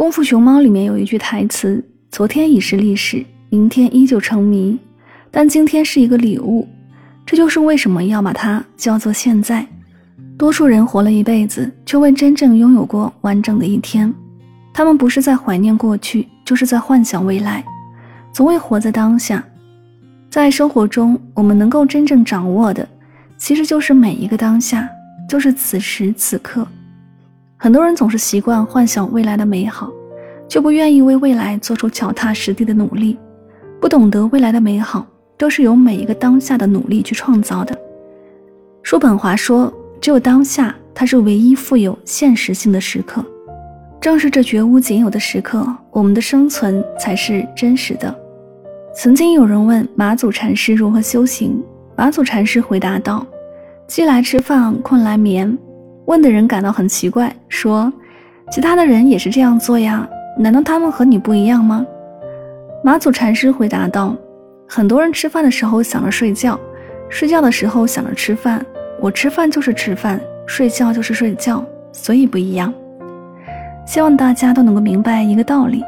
[0.00, 4.78] 功夫熊猫里面有一句台词：“昨天已是历史，明天依旧成谜，
[5.30, 6.66] 但今天是一个礼物。”
[7.26, 9.66] 这就是为什么要把它叫做现在。
[10.38, 14.10] 多数人活了一辈子，却未真正拥有过完整的一天。
[14.72, 17.62] 他们不是在怀念过去，就是在幻想未来，
[18.32, 19.44] 从未活在当下。
[20.30, 22.88] 在生活中，我们能够真正掌握的，
[23.36, 24.88] 其实就是每一个当下，
[25.28, 26.66] 就是此时此刻。
[27.62, 29.92] 很多人总是习惯幻想未来的美好，
[30.48, 33.18] 却不愿意为未来做出脚踏实地的努力，
[33.78, 37.78] 不懂得未来的美好都是由每一个当下的努力去创造的。
[38.82, 43.22] 叔本华说：“只有当下，它是唯一富有现实性的时刻。
[44.00, 48.18] 正是这绝无仅有的时刻，我们的生存才是真实的。”
[48.96, 51.62] 曾经有人问马祖禅师如何修行，
[51.94, 53.26] 马祖禅师回答道
[53.86, 55.58] ：“饥来吃饭，困来眠。”
[56.10, 57.90] 问的人感到很奇怪，说
[58.50, 60.04] ：“其他的人也是这样做呀？
[60.36, 61.86] 难道他们和你不一样吗？”
[62.82, 64.16] 马祖禅师回答道
[64.66, 66.58] ：“很多人吃饭的时候想着睡觉，
[67.08, 68.60] 睡觉的时候想着吃饭。
[69.00, 72.74] 我吃饭就是吃饭，睡觉就是睡觉，所以不一样。”
[73.86, 75.80] 希望大家都能够明白一个道理：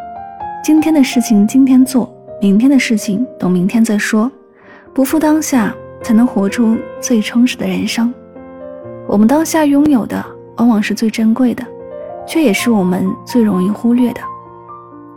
[0.62, 2.08] 今天的事情今天做，
[2.40, 4.30] 明天的事情等明天再说。
[4.94, 8.14] 不负当下，才能活出最充实的人生。
[9.08, 10.24] 我们当下拥有的，
[10.56, 11.64] 往往是最珍贵的，
[12.26, 14.20] 却也是我们最容易忽略的。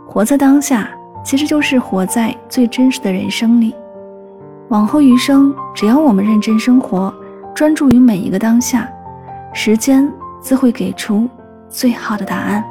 [0.06, 0.88] 活在当下，
[1.24, 3.74] 其实就是活在最真实的人生里。
[4.68, 7.12] 往后余生，只要我们认真生活，
[7.54, 8.88] 专注于每一个当下，
[9.52, 11.28] 时间自会给出
[11.68, 12.64] 最好的答案。